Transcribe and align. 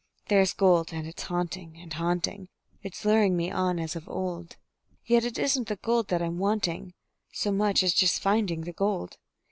There's 0.29 0.51
gold, 0.53 0.91
and 0.93 1.05
it's 1.05 1.21
haunting 1.21 1.77
and 1.77 1.93
haunting; 1.93 2.49
It's 2.81 3.05
luring 3.05 3.37
me 3.37 3.51
on 3.51 3.77
as 3.77 3.95
of 3.95 4.09
old; 4.09 4.55
Yet 5.05 5.23
it 5.23 5.37
isn't 5.37 5.67
the 5.67 5.75
gold 5.75 6.07
that 6.07 6.23
I'm 6.23 6.39
wanting 6.39 6.95
So 7.33 7.51
much 7.51 7.83
as 7.83 7.93
just 7.93 8.19
finding 8.19 8.61
the 8.61 8.73
gold. 8.73 9.17